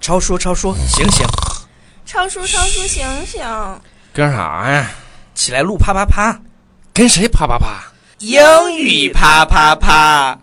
[0.00, 1.26] 超叔超叔，醒醒，
[2.06, 3.44] 超叔超叔醒醒！
[4.14, 4.90] 干啥呀？
[5.34, 6.40] 起来录啪啪啪，
[6.94, 7.84] 跟谁啪啪啪？
[8.18, 8.40] 英
[8.78, 10.38] 语啪啪啪。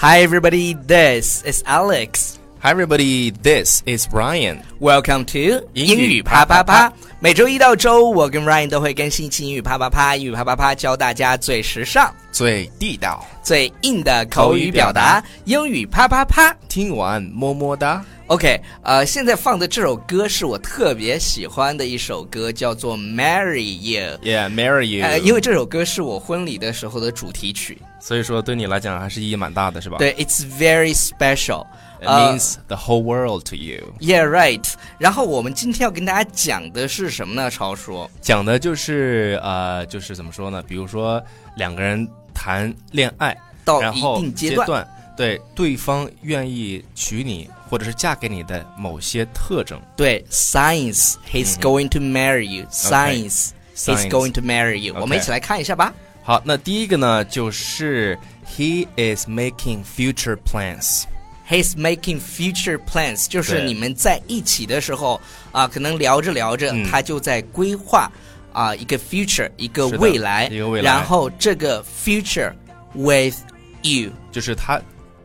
[0.00, 2.38] Hi everybody, this is Alex.
[2.60, 4.62] Hi everybody, this is Brian。
[4.78, 6.96] Welcome to 英英语语啪啪啪啪啪。
[7.18, 10.14] 每周一到周五，我跟 Ryan 都会更新一期英语啪啪啪。
[10.14, 15.20] 英语啪啪啪教大家最时尚、最地道，最硬的口语表达。
[15.46, 16.54] 英语啪啪啪。
[16.68, 18.04] 听完么么哒。
[18.28, 24.18] OK，呃，现在放的这首歌是我特别喜欢的一首歌，叫做《Marry You》。
[24.18, 25.02] Yeah, marry you。
[25.02, 27.78] 呃，因为这首歌是我婚礼的时候的主题曲。
[27.98, 29.96] 所以说对你来讲还是意义蛮大的，是吧？
[29.96, 31.66] 对，It's very special。
[32.02, 33.82] ，It 呃 means the whole world to you。
[33.98, 34.74] Yeah, right。
[34.98, 37.50] 然后我们今天要跟大家讲的是什么呢？
[37.50, 40.62] 超叔，讲的就是呃，就是怎么说呢？
[40.68, 41.22] 比如说
[41.56, 49.80] 两个人谈恋爱，到一然后定阶段，对对方愿意娶你或者是嫁给你的某些特征。
[49.96, 52.66] 对，Science，He's going to marry you。
[52.70, 54.94] Science，He's going to marry you。
[54.98, 55.92] 我们一起来看一下吧。
[56.22, 61.04] 好，那第一个呢，就是 he is making future plans。
[61.48, 65.18] He's making future plans，就是你们在一起的时候
[65.50, 68.12] 啊，可能聊着聊着，嗯他就在规划
[68.52, 72.52] 啊一个 future，一个未来，一个未来然后这个 future
[72.92, 73.36] with
[73.80, 74.78] you 就是他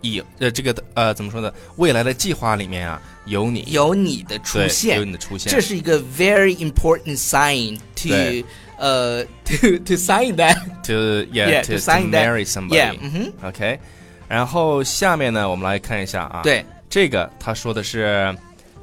[0.03, 1.51] 以呃这个呃怎么说呢？
[1.77, 8.45] 未来的计划里面啊，有你有你的出现有，你的出现，这是一个 very important sign to
[8.77, 12.27] 呃 to to sign that to yeah, Yeah, to, to sign that.
[12.27, 12.75] marry somebody。
[12.75, 13.79] yeah 嗯哼 OK，
[14.27, 18.35] 然后下面呢，我们来看一下啊，，对这个他说的是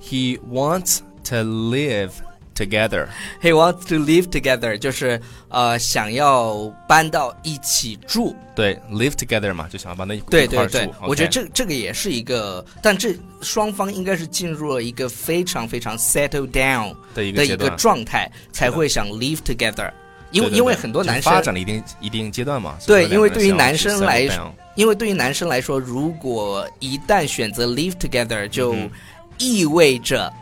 [0.03, 2.11] he wants to live
[2.60, 3.09] together。
[3.41, 8.37] he wants to live together 就是呃想要搬到一起住。
[8.54, 10.94] 对，live together 嘛，就想要搬到一对一块儿住，对对。
[11.09, 19.91] 我觉得这这个也是一个，但这双方应该是进入了一个非常非常 settle down 的一个的一个，状态，才会想 live together。
[20.31, 20.59] 因为对对对。
[20.59, 24.28] 因为很多就是男生发展了一定一定阶段嘛，对因为对于男生来
[24.76, 28.91] 因为对于男生来说，如果一旦选择 live together，就嗯
[29.38, 30.32] 意味着，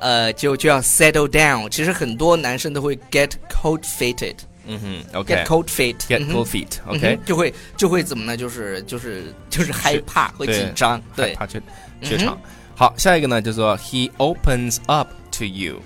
[0.00, 1.68] 呃，就就要 settle down。
[1.68, 8.36] 其实很多男生都会 get cold feet，get 嗯哼，OK， cold feet， get 嗯哼 cold feet，嗯 OK，哼就会就会怎么呢？
[8.36, 11.58] 就是就是就是害怕，会对紧张，对害，怕怯
[12.00, 12.38] 嗯怯场。
[12.74, 15.80] 好，下一个呢叫做 he opens up to you。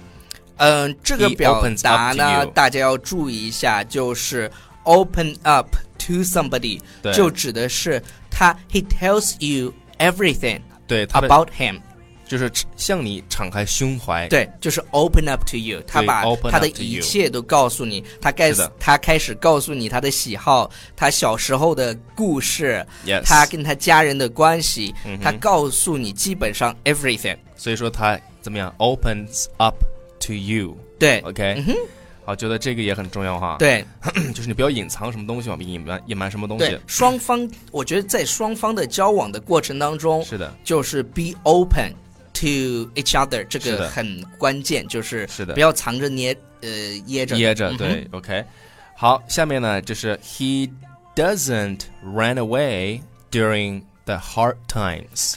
[0.56, 4.50] 嗯，这个 He 表 opens 达 up to 呢 you，大家要注意一下，就是
[4.82, 5.68] open up
[5.98, 11.80] to somebody，对就指的是他 he tells you everything 对，他的 about him。
[12.27, 14.27] 就是向你敞开胸怀。
[14.27, 22.85] 对，就是 open up to you，他把他的一切都告诉你，他开始他开始告诉你他的喜好，他小时候的故事
[23.23, 27.37] 他跟他家人的关系，他告诉你基本上 everything。
[27.55, 29.75] 所以说他怎么样？opens up
[30.19, 30.77] to you。
[30.97, 31.63] 对 OK，
[32.23, 33.85] 好，觉得这个也很重要哈。，嗯 对
[34.33, 41.93] 就是你不要隐藏什么东西嘛，隐瞒隐瞒什么东西。，双方我觉得在双方的交往的过程当中，是的，就是 be open
[42.35, 46.69] to each other，这是的个很关键，就是是的不要藏着捏呃
[47.07, 47.69] 掖着掖着。
[47.69, 48.45] 嗯哼对，OK。
[48.95, 50.69] 好，下面呢就是 he
[51.15, 53.01] doesn't run away
[53.31, 55.35] during the hard times。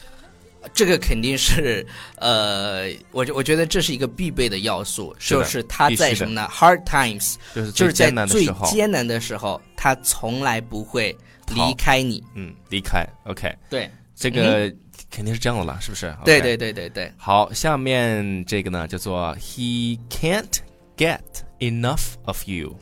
[0.74, 1.86] 这个肯定是，
[2.16, 11.16] 呃，我觉我觉得这是一个必备的要素，是的就是他必须的在什么呢？Hard times，就是就是在最艰难的最时候，艰难的时候，他从来不会
[11.48, 12.22] 离逃开你。
[12.34, 13.06] 嗯，离开。
[13.24, 14.70] OK，对，这个
[15.18, 16.16] 肯定是这样的了，是不是？
[16.24, 20.60] 对对对对对，好，下面这个呢叫做 He can't
[20.96, 21.18] get
[21.58, 22.76] enough of you。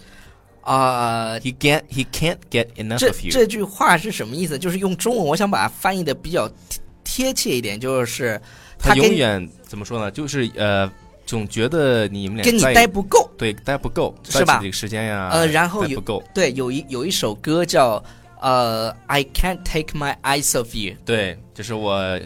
[0.61, 3.31] 啊、He can't He can't get enough 这 of you。
[3.31, 4.59] 这句话是什么意思？
[4.59, 8.39] 就是用中文，我想把它翻译的比较贴贴切一点，就是
[8.79, 10.11] 他跟永远怎么说呢？
[10.11, 10.93] 就是呃，
[11.25, 13.31] 总觉得你们俩跟你待不够。
[13.39, 18.05] 对待不够，是吧这个时间呀，呃然后有不够，对，有一有一首歌叫
[18.40, 20.96] 呃，I can't take my eyes off you。
[21.06, 22.20] 对，就是我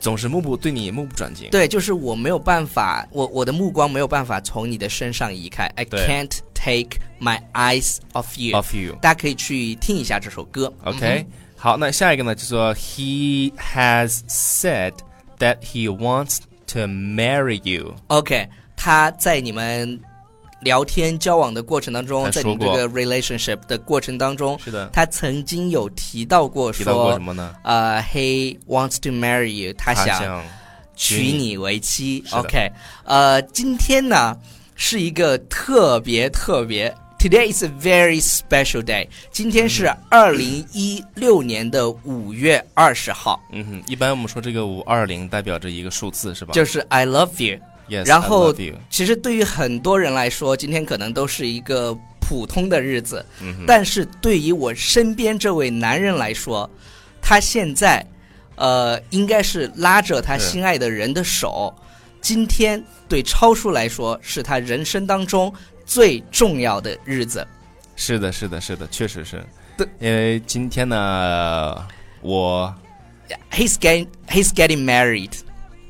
[0.00, 1.48] 总是目不对你目不转睛。
[1.50, 5.64] 对，就是我没有办法，我我的目光没有办法从你的身上移开。
[5.76, 8.56] I 对 can't take my eyes off you。
[8.56, 8.96] of you。
[9.00, 10.72] 大家可以去听一下这首歌。
[10.84, 11.24] OK，、
[11.56, 14.92] 好，那下一个呢，就说 He has said
[15.38, 17.94] that he wants to marry you。
[18.08, 20.00] OK，他在你们
[20.61, 27.55] 聊天交往的过程当中，在你这个 relationship 的过程当中，是的，他曾经有提到过提到过说什，么呢？
[27.63, 30.43] 呃，he wants to marry you，他想想
[30.95, 32.23] 娶你为妻。
[32.31, 32.71] OK，
[33.05, 34.37] 呃，今天呢
[34.75, 39.07] 是一个特别特别，Today is a very special day。
[39.31, 46.53] 今天是二零一六年的五月二十号，嗯哼，一般我们说这个五二零代表着一个数字是吧？
[46.53, 47.59] 就是 I love you。
[47.91, 48.53] yes，然后
[48.89, 53.23] 其实对于很多人来说，今天可能都是一个普通的日子，
[53.67, 56.69] 但是对于我身边这位男人来说，
[57.21, 58.05] 他现在，
[58.55, 61.73] 呃，应该是拉着他心爱的人的手。
[62.21, 65.53] 今天对超叔来说，是他人生当中
[65.85, 67.45] 最重要的日子。
[67.95, 69.43] 是的，是的，是的，确实是。
[69.75, 71.87] 对，因为今天呢，
[72.21, 72.73] 我
[73.51, 75.31] He's getting he's getting married，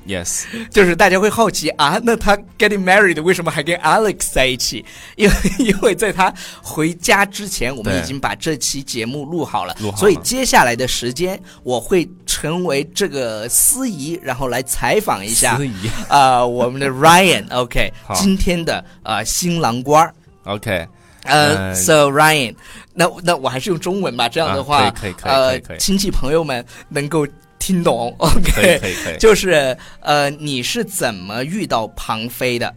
[0.07, 4.83] yes，就是大家会好奇啊，那他 getting married 为什么还跟 Alex 在一起？
[5.15, 9.98] 因为 因为在他回家之前，我们已经把这期节目录好了，录好了。
[9.98, 15.89] 所以接下来的时间我会成为这个司仪，然后来采访一下司仪。
[16.09, 20.13] 啊、我们的 Ryan，OK，、今天的啊、新郎官儿。
[20.44, 20.88] ，OK，
[21.24, 22.56] 呃、呃 s o Ryan，
[22.94, 25.77] 那那我还是用中文吧，这样的话，啊可以可以可以呃可以可以。
[25.77, 27.25] 亲戚朋友们能够
[27.62, 29.18] 听懂，OK。
[29.19, 32.74] 就是呃，你是怎么遇到庞飞的？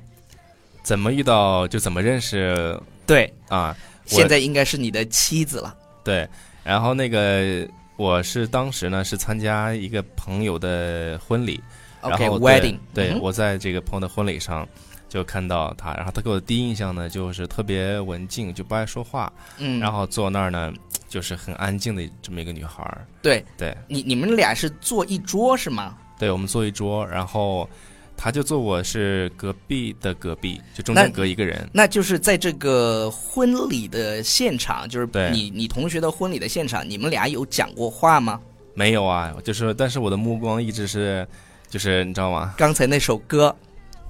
[0.82, 3.74] 怎么遇到就怎么认识对，啊？
[4.10, 5.74] 我现在应该是你的妻子了。
[6.04, 6.28] 对，
[6.62, 7.66] 然后那个
[7.96, 11.58] 我是当时呢是参加一个朋友的婚礼
[12.02, 14.68] ，OK，wedding，、对、嗯我在这个朋友的婚礼上
[15.08, 20.70] 就看到他，然后他给我的第一印象呢就是特别文静，就不爱说话，嗯，然后坐那儿呢
[21.08, 23.06] 就是很安静的这么一个女孩儿。
[23.22, 25.96] 对对你你们俩是坐一桌是吗？
[26.18, 27.68] 对，我们坐一桌，然后
[28.16, 31.68] 她就坐我是隔壁的隔壁，就中间隔一个人。
[31.72, 38.40] 那就是在这个婚礼的现场，就是你你同学的婚礼的现场，你们俩有讲过话吗？
[38.74, 41.26] 没有啊，就是但是我的目光一直是，
[41.68, 42.54] 就是你知道吗？
[42.56, 43.54] 刚才那首歌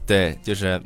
[0.06, 0.80] 对，就是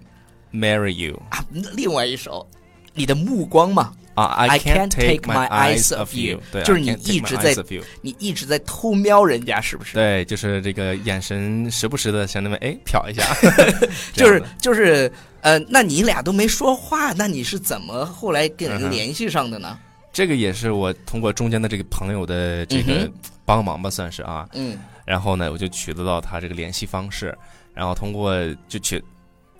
[0.52, 1.44] marry you 啊，
[1.74, 2.46] 另外一首，
[2.94, 3.92] 你的目光嘛，
[4.22, 7.54] 啊 I can't take my eyes of off you 对，就是你一直在
[8.00, 9.94] 你一直在偷瞄人家，是不是？
[9.94, 13.22] 对，就是这个眼神时不时的向那边哎瞟一下，
[14.12, 15.10] 就是就是
[15.40, 19.78] 呃，那你俩都没说话，那你是怎么后来跟人联系上的呢？
[20.12, 23.08] 这个也是我通过中间的这个朋友的这个
[23.44, 24.48] 帮忙吧，算是啊。
[24.54, 27.34] 嗯然后呢，我就取得到他这个联系方式，
[27.72, 28.34] 然后通过
[28.68, 29.02] 就取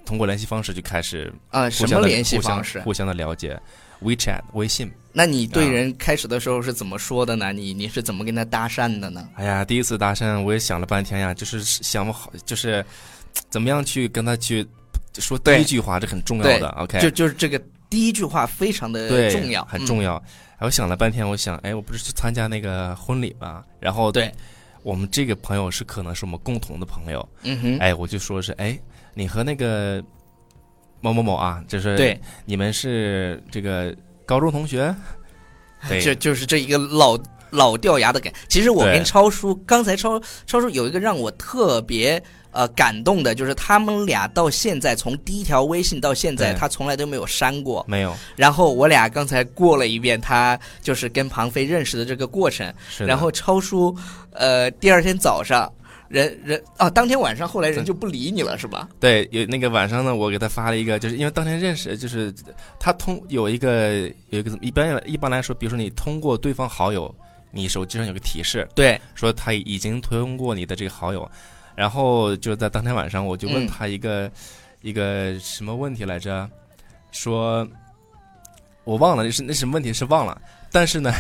[0.04, 2.80] 通过联系方式就开始啊、什么联系方式？
[2.80, 3.58] 互相的了解
[4.02, 4.90] ，WeChat 微信。
[5.12, 7.52] 那你对啊人开始的时候是怎么说的呢？
[7.52, 9.28] 你你是怎么跟他搭讪的呢？
[9.34, 12.84] 哎呀，第一次搭讪我也想了半天呀，就是想不好，就是
[13.50, 14.64] 怎么样去跟他去
[15.14, 16.68] 说第一句话，这很重要的。
[16.78, 17.60] OK，就就是这个
[17.90, 19.64] 第一句话非常的，重要，要。
[19.64, 20.16] 很重要。
[20.58, 24.32] 哎我想了半天，我想，哎，我不是去参加那个婚礼嘛，然后对，
[24.82, 28.78] 我们这个朋友是可能是我们共同的朋友，嗯哼，哎，我就说是，哎，
[29.14, 30.02] 你和那个
[31.00, 33.94] 某某某啊，就是对，你们是这个
[34.26, 34.94] 高中同学，
[35.88, 37.18] 对，就就是这一个老
[37.50, 38.32] 老掉牙的感。
[38.48, 47.84] 其实我跟超叔刚才超超叔有一个让我特别呃感动的，就是他们俩到现在从第一条微信到现在，他从来都没有删过。
[47.88, 53.96] 没有，然后我俩刚才过了一遍他就是跟庞飞认识的这个过程，是然后超叔
[54.32, 55.72] 呃第二天早上。
[56.08, 58.88] 人人啊，当天晚上后来人就不理你了，是吧？
[58.98, 62.34] 对，有那个晚上呢，我给他发了一个，就是因为当天认识，就是
[62.80, 67.14] 他通有一个有一个一般一般来说，比如说你通过对方好友，
[67.50, 71.30] 你手机上有个提示，对，说他已经通过你的这个好友，
[71.74, 73.66] 然后就在当天晚上，我就问嗯。
[73.66, 74.30] 他一个、
[74.80, 76.48] 一个什么问题来着，
[77.12, 77.68] 说
[78.84, 80.40] 我忘了，那是那什么问题是忘了，
[80.72, 81.12] 但是呢，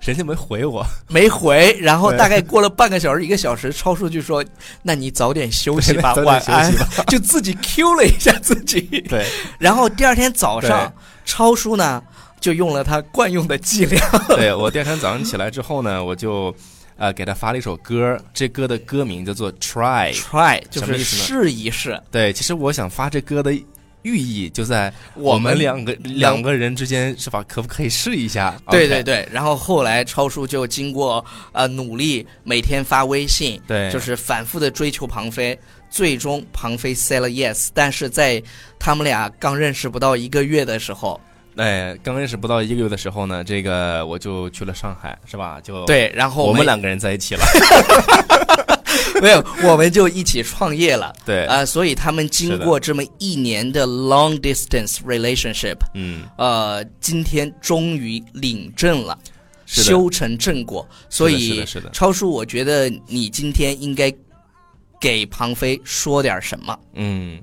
[0.00, 4.42] 人家没回我，没回，然后大概过了半个小时、一个小时，超叔就说
[4.82, 6.72] ：“那你早点休息吧，晚安。
[6.72, 7.04] 休息吧。
[7.08, 8.80] ”就自己 Q 了一下自己。
[9.08, 9.26] 对，
[9.58, 10.90] 然后第二天早上，
[11.26, 12.02] 超叔呢
[12.40, 16.54] 就用了他惯用的伎俩，对我第二天早上起来之后呢，我就
[16.96, 20.14] 呃给他发了一首歌，这歌的歌名叫做《Try》。
[20.16, 22.02] try 就是什么意思呢试一试。
[22.10, 23.52] 对，其实我想发这歌的
[24.02, 27.44] 寓意就在我们两个两两个人之间是吧？
[27.46, 28.54] 可不可以试一下？
[28.70, 35.58] 对对对，然后后来超叔就经过呃努力，每天发微信，对，就是反复的追求庞飞，
[35.90, 38.42] 最终庞飞 say 了 yes，但是在
[38.78, 41.20] 他们俩刚认识不到一个月的时候，
[41.56, 45.60] 哎，刚认识不到一个月的时候呢，这个我就去了上海，是吧？
[45.62, 47.42] 就对，然后我们没两个人在一起了。
[49.22, 51.14] 没有，我们就一起创业了。
[51.24, 59.18] 对，啊、所以他们经过这么一年的 long distance relationship，嗯，呃，今天终于领证了，
[59.66, 60.88] 修成正果。
[61.08, 64.12] 所是以的是的超叔，我觉得你今天应该
[65.00, 66.78] 给庞飞说点什么。
[66.94, 67.40] 嗯，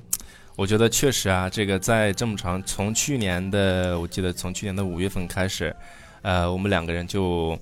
[0.56, 5.76] 我觉得确实啊，这个在这么长，从去年的我记得从去年的五月份开始，
[6.22, 7.58] 呃，我们两个人就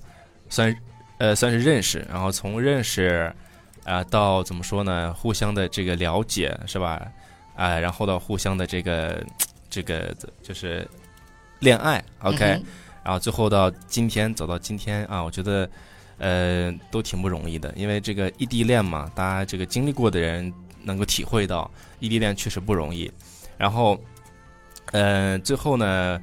[0.48, 0.74] 算
[1.18, 3.32] 呃算是认识，然后从认识
[3.86, 7.00] 啊、到怎么说呢，互相的这个了解是吧？
[7.54, 9.24] 啊、然后到互相的这个
[9.70, 10.86] 这个就是
[11.60, 12.64] 恋爱，OK，、嗯
[13.02, 15.70] 然后最后到今天走到今天啊，我觉得
[16.18, 20.52] 呃都挺不容易的，因为这个异地恋嘛，大家这个经历过的人
[20.82, 23.10] 能够体会到异地恋确实不容易。
[23.56, 23.98] 然后
[24.92, 26.20] 呃最后呢，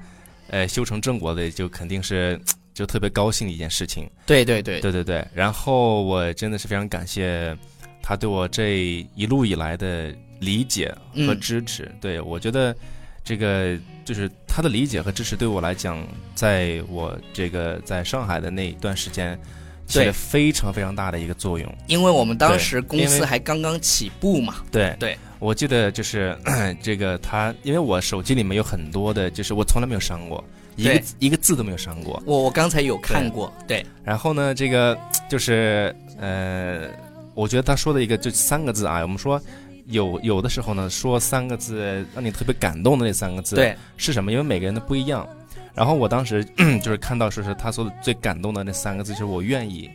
[0.50, 2.38] 呃修成正果的就肯定是
[2.74, 4.10] 就特别高兴的一件事情。
[4.26, 7.56] 对对对对对对，然后我真的是非常感谢
[8.02, 11.90] 他对我这一路以来的理解和嗯支持。
[12.02, 12.76] 对我觉得
[13.24, 19.40] 这个就是他的理解和支持对我来讲，在我这个在上海的那一段时间，
[19.88, 21.76] 起了非常非常大的一个作用。
[21.88, 24.56] 因为我们当时公司还刚刚起步嘛。
[24.72, 26.38] 对对，我记得就是
[26.84, 30.44] 这个他，因为我手机里面有很多的，就是我从来没有删过
[30.76, 32.22] 一个对一个字都没有删过。
[32.26, 34.98] 我我刚才有看过，对，然后呢，这个
[35.30, 36.88] 就是呃，
[37.34, 39.42] 我觉得他说的一个就三个字啊，我们说
[39.88, 44.32] 有有的时候呢，说三个字让你特别感动的那三个字，对，是什么？
[44.32, 45.28] 因为每个人的不一样。
[45.76, 46.46] 然后我当时
[46.84, 49.90] 就是看到说是他说的最感动的那三个字，就是我愿意。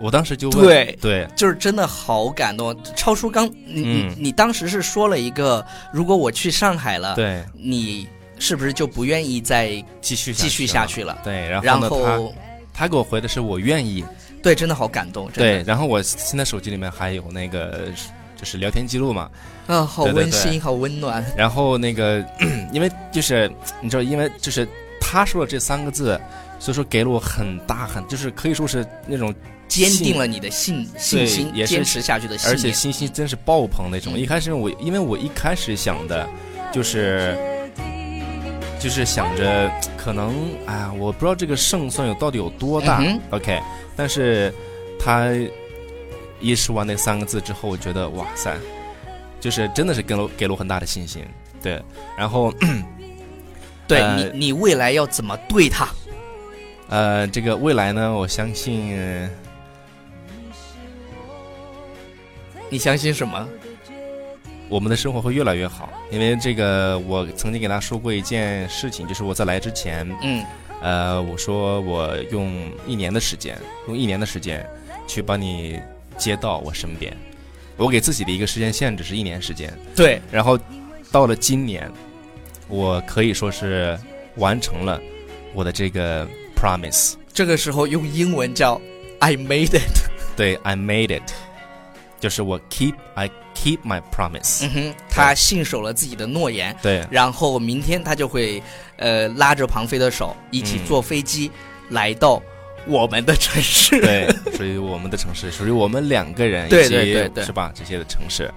[0.00, 2.74] 我当时就问，对对就是真的好感动。
[2.94, 8.08] 超叔刚，你、嗯你你当时是说了一个，如果我去上海了，对，你
[8.38, 11.18] 是不是就不愿意再继续继续下去了？
[11.24, 12.34] 对，然然后呢，后
[12.72, 14.04] 他他给我回的是我愿意，
[14.42, 17.88] 对，真的好感动，真对，然后我现在手机里面还有那个
[18.36, 19.28] 就是聊天记录嘛，
[19.66, 22.24] 啊，好温馨，对好温暖，然后那个，
[22.72, 24.66] 因为就是你知道，因为就是
[25.00, 26.20] 他说了这三个字，
[26.60, 29.34] 所以说给了我很大很，就是可以说是那种，
[29.66, 32.50] 坚定了你的信信心，也是坚持下去的信心。
[32.50, 34.12] 而且信心真是爆棚那种。
[34.14, 34.18] 嗯。
[34.18, 36.28] 一开始我因为我一开始想的，
[36.72, 37.36] 就是
[38.78, 40.32] 就是想着可能
[40.66, 43.60] 哎呀，我不知道这个胜算有到底有多大、嗯 o k
[43.96, 44.54] 但是
[44.98, 45.32] 他
[46.40, 48.56] 一说完那三个字之后，我觉得哇塞，
[49.40, 51.24] 就是真的是给了给了我很大的信心。
[51.60, 51.82] 对，
[52.16, 52.54] 然后
[53.88, 55.88] 对呃你，你未来要怎么对他？
[56.88, 59.28] 呃，这个未来呢，我相信，呃
[62.70, 63.48] 你相信什么？
[64.68, 65.88] 我们的生活会越来越好。
[66.10, 70.44] 因为这个，我曾经给他说过一件事情，就是我在来之前，嗯，
[70.80, 72.52] 呃，我说我用
[72.86, 74.64] 一年的时间，用一年的时间
[75.06, 75.80] 去把你
[76.16, 77.16] 接到我身边。
[77.76, 80.58] 我给自己的一个时间限制是一年时间，对，然后
[81.12, 81.90] 到了今年，
[82.66, 83.96] 我可以说是
[84.34, 85.00] 完成了
[85.54, 87.14] 我的这个 promise。
[87.32, 88.80] 这个时候用英文叫
[89.20, 90.08] I made it。
[90.36, 91.32] 对，I made it，
[92.20, 94.64] 就是我 keep I keep my promise。
[94.64, 98.62] 嗯哼，他信守了自己的诺言，对，然后明天他就会
[98.96, 101.50] 呃拉着庞飞的手，一起嗯坐飞机、
[101.88, 102.40] 来到
[102.86, 104.00] 我们的城市。
[104.00, 107.72] 对，属于我们的城市，属于我们两个人，对对对对是吧？
[107.74, 108.48] 这些的城市，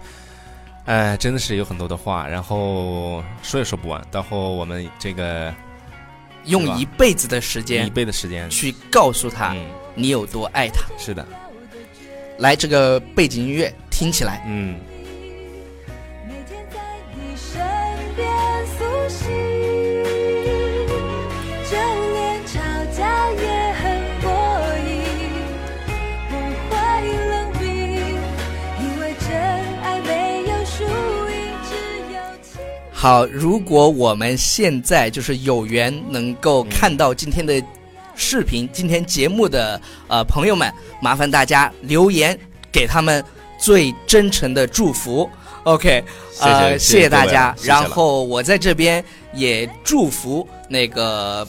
[0.86, 4.00] 哎，真的是有很多的话，然后说也说不完。
[4.12, 5.52] 然后我们这个
[6.46, 9.66] 用一辈子的时间一辈子的时间，去告诉他嗯，
[9.96, 10.84] 你有多爱他。
[10.98, 11.26] 是的，
[12.38, 14.80] 来，这个背景音乐听起来，嗯，
[33.02, 37.60] 好，如果我们现在就是有缘能够看到今天的
[38.16, 42.38] 视频、今天节目的呃朋友们，麻烦大家留言
[42.72, 43.26] 给他们
[43.58, 45.28] 最真诚的祝福。
[45.64, 46.04] OK，
[46.42, 47.56] 呃，谢谢大家。
[47.64, 49.04] 然后我在这边
[49.34, 51.44] 也祝福那个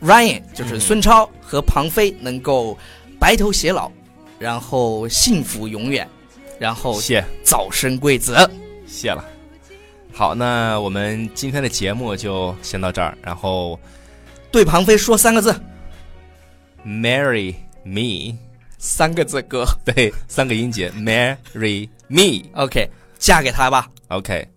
[0.00, 2.78] Ryan，就是嗯孙超和庞飞能够
[3.18, 3.90] 白头偕老，
[4.38, 6.08] 然后幸福永远，
[6.58, 8.34] 然后谢早生贵子。
[8.86, 9.22] 谢了。
[10.16, 13.78] 好，那我们今天的节目就先到这儿，然后
[14.50, 15.54] 对庞飞说三个字
[16.86, 18.34] ，marry me，
[18.78, 19.66] 三个字哥。
[19.84, 22.48] 对，三个音节，marry me。
[22.54, 23.90] OK，嫁给他吧。
[24.08, 24.48] OK，